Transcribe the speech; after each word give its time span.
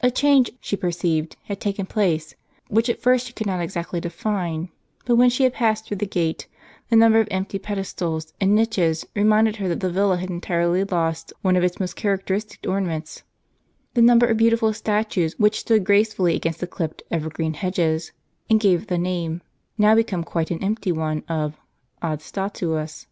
A 0.00 0.12
change, 0.12 0.52
she 0.60 0.76
perceived, 0.76 1.34
had 1.46 1.58
taken 1.60 1.84
place, 1.84 2.36
which 2.68 2.88
at 2.88 3.02
first 3.02 3.26
she 3.26 3.32
could 3.32 3.48
not 3.48 3.60
exactly 3.60 3.98
define; 3.98 4.68
but 5.06 5.16
when 5.16 5.28
she 5.28 5.42
had 5.42 5.54
passed 5.54 5.86
through 5.86 5.96
the 5.96 6.06
gate, 6.06 6.46
the 6.88 6.94
number 6.94 7.18
of 7.18 7.26
empty 7.32 7.58
pedestals 7.58 8.32
and 8.40 8.54
niches 8.54 9.04
reminded 9.16 9.56
her 9.56 9.66
that 9.66 9.80
the 9.80 9.90
villa 9.90 10.18
had 10.18 10.30
entirely 10.30 10.84
lost 10.84 11.32
one 11.42 11.56
of 11.56 11.64
its 11.64 11.80
most 11.80 11.96
characteristic 11.96 12.60
orna 12.68 12.86
ments,— 12.86 13.24
the 13.94 14.02
number 14.02 14.26
of 14.26 14.36
beautiful 14.36 14.72
statues 14.72 15.36
which 15.36 15.58
stood 15.58 15.82
gracefully 15.82 16.36
against 16.36 16.60
the 16.60 16.68
clipped 16.68 17.02
evergreen 17.10 17.54
hedges, 17.54 18.12
and 18.48 18.60
gave 18.60 18.82
it 18.82 18.86
the 18.88 18.98
name, 18.98 19.42
now 19.76 19.96
become 19.96 20.22
quite 20.22 20.52
an 20.52 20.62
empty 20.62 20.92
one, 20.92 21.24
of 21.28 21.56
Ad 22.02 22.20
Statuas* 22.20 22.28
*" 22.32 22.32
The 22.36 22.36
Villa 22.36 22.48
of 22.52 22.52
Statues," 22.52 22.68
or" 22.70 22.76
at 22.76 22.84
the 22.84 22.86
Statues." 22.92 23.06